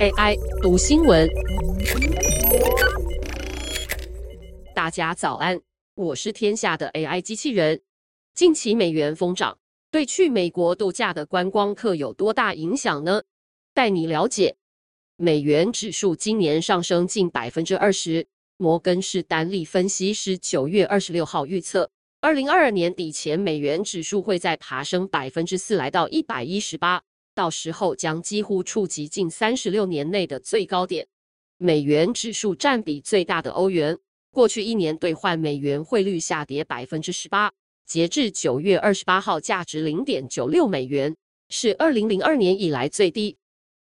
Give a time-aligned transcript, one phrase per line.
[0.00, 1.28] AI 读新闻，
[4.74, 5.60] 大家早安，
[5.94, 7.80] 我是天下的 AI 机器人。
[8.34, 9.58] 近期美元疯涨，
[9.90, 13.22] 对去美国度假的观光客有多大影响呢？
[13.74, 14.56] 带你了解。
[15.16, 18.26] 美元指数今年上升近百分之二十。
[18.56, 27.02] 摩根士丹利分析师九月二十六号预测，二零二二年底前美元指数会再爬升百分之四，来到一百一十八。
[27.34, 31.06] 到时候将几乎触及近三十六年内的最高点。
[31.56, 33.98] 美元指数占比最大的欧元，
[34.30, 37.52] 过去一年兑换美元汇率下跌百分之十八，
[37.86, 41.16] 截至九月二十八号，价值零点九六美元，
[41.48, 43.36] 是二零零二年以来最低。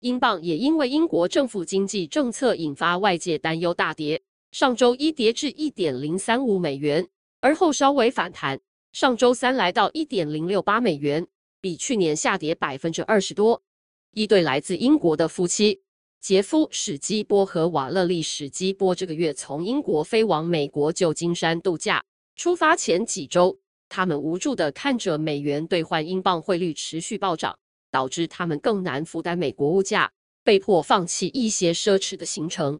[0.02, 7.08] 英镑也因为英国政府经济政策引发外界担忧大跌，上周一跌至一点零三五美元，
[7.40, 8.60] 而后稍微反弹，
[8.92, 11.26] 上周三来到一点零六八美元。
[11.64, 13.64] 比去年下跌百分之二十多。
[14.12, 15.82] 一对来自英国的夫妻，
[16.20, 22.04] 杰夫·史基波和瓦勒丽·史基波，这个月从英国飞往美国旧金山度假。
[22.36, 27.58] 出发前几周，他们无助地看着美元兑换英镑汇率持续暴涨，
[27.90, 30.12] 导致他们更难负担美国物价，
[30.44, 32.78] 被迫放弃一些奢侈的行程。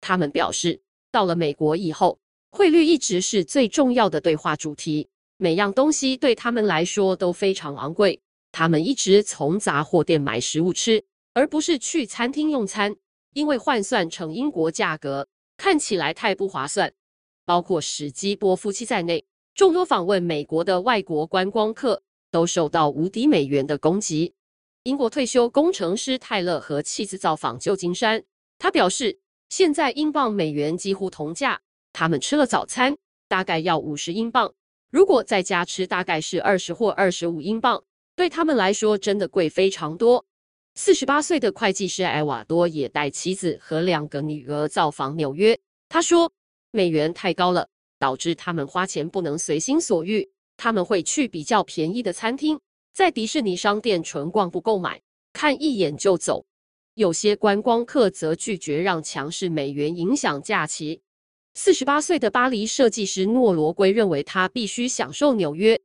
[0.00, 2.18] 他们表示，到了美国以后，
[2.48, 5.10] 汇率一直是最重要的对话主题。
[5.36, 8.21] 每样东西对他们来说都非常昂贵，
[8.52, 12.94] 他们一直从杂货店买食物吃，而不是去餐厅用餐，
[13.32, 16.92] 因为换算成英国价格看起来太不划算。
[17.44, 24.34] 包括史基波夫妻在内，众多访问美国的外国观光客都受到无敌美元的攻击。
[24.84, 28.22] 英国退休工程师泰勒和妻子造访旧金山，
[28.58, 32.96] 他表示，现在英镑美元几乎同价，他们吃了早餐
[33.28, 34.54] 大概要五十英镑。
[34.90, 37.82] 如果在家吃，大概是二十或二十五英镑，
[38.14, 40.24] 对他们来说真的贵非常多。
[40.74, 45.58] 四十八岁的会计师埃瓦多也带妻子和两个女儿造访纽约。
[45.88, 46.32] 他说，
[46.70, 47.68] 美元太高了，
[47.98, 50.30] 导致他们花钱不能随心所欲。
[50.56, 52.60] 他们会去比较便宜的餐厅，
[52.94, 55.02] 在迪士尼商店纯逛不购买，
[55.32, 56.46] 看一眼就走。
[56.94, 61.00] 有些观光客则拒绝让强势美元影响假期。
[61.54, 65.80] 四十八岁的巴黎设计师诺罗圭认为，他必须享受纽约，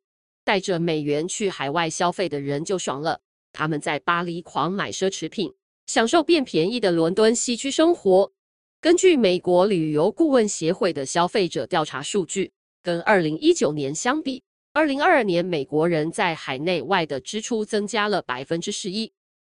[0.47, 3.19] 带着美元去海外消费的人就爽了。
[3.51, 5.53] 他们在巴黎狂买奢侈品，
[5.87, 8.31] 享受变便宜的伦敦西区生活。
[8.79, 14.41] 根据美国旅游顾问协会的消费者调查数据，跟二零一九年相比，
[14.71, 19.11] 二零二二年美国人在海内外的支出增加了百分之十一。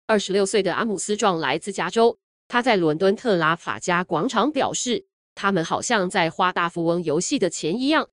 [0.06, 5.06] 二十六岁的阿姆斯壮来自加州，他在伦敦特拉法加广场表示。
[5.34, 8.10] 他们好像在花大富翁游戏的钱一样。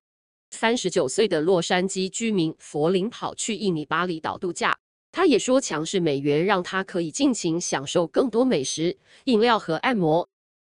[0.52, 4.78] 三十九岁的洛杉矶居民佛林跑去印尼巴厘岛度假，
[5.12, 10.28] 他也说强势美元让他可以尽情享受更多美食、饮料和按摩。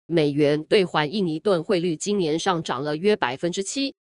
[0.07, 3.95] 美元兑换印尼盾汇率今年上涨了约百分之七。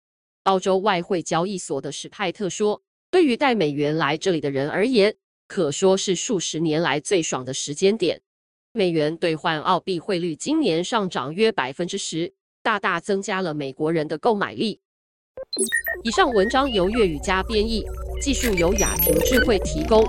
[0.44, 5.16] 澳洲外汇交易所的史派特说：“对于带美元来这里的人而言，
[5.48, 8.22] 可说是数十年来最爽的时间点。”
[8.72, 12.32] 美元兑换澳币汇率今年上涨约百分之十，
[12.62, 14.80] 大大增加了美国人的购买力。
[16.06, 17.84] 以上文章由粤语加编译，
[18.22, 20.06] 技术由雅婷智慧提供。